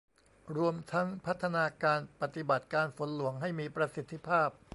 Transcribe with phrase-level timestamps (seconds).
[0.57, 4.49] รวมทั้งพัฒนาการปฏิบัติการฝนหลวงให้มีประสิทธิภาพ